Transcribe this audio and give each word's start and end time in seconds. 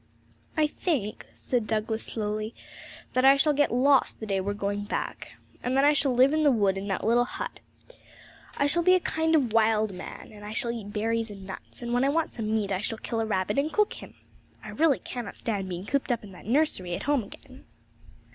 'I 0.57 0.65
think,' 0.65 1.27
said 1.31 1.67
Douglas 1.67 2.03
slowly, 2.03 2.55
'that 3.13 3.23
I 3.23 3.37
shall 3.37 3.53
get 3.53 3.71
lost 3.71 4.19
the 4.19 4.25
day 4.25 4.41
we 4.41 4.49
are 4.49 4.53
going 4.55 4.83
back; 4.85 5.33
and 5.61 5.77
then 5.77 5.85
I 5.85 5.93
shall 5.93 6.11
live 6.15 6.33
in 6.33 6.41
the 6.41 6.49
wood 6.49 6.75
in 6.75 6.87
that 6.87 7.03
little 7.03 7.25
hut; 7.25 7.59
I 8.57 8.65
shall 8.65 8.81
be 8.81 8.95
a 8.95 8.99
kind 8.99 9.35
of 9.35 9.53
wild 9.53 9.93
man; 9.93 10.31
and 10.31 10.43
I 10.43 10.53
shall 10.53 10.71
eat 10.71 10.91
berries 10.91 11.29
and 11.29 11.45
nuts, 11.45 11.83
and 11.83 11.93
when 11.93 12.03
I 12.03 12.09
want 12.09 12.33
some 12.33 12.49
meat 12.51 12.71
I 12.71 12.81
shall 12.81 12.97
kill 12.97 13.19
a 13.21 13.27
rabbit, 13.27 13.59
and 13.59 13.71
cook 13.71 13.93
him! 14.01 14.15
I 14.63 14.69
really 14.69 14.97
cannot 14.97 15.37
stand 15.37 15.69
being 15.69 15.85
cooped 15.85 16.11
up 16.11 16.23
in 16.23 16.31
that 16.31 16.47
nursery 16.47 16.95
at 16.95 17.03
home 17.03 17.21
again.' 17.23 17.65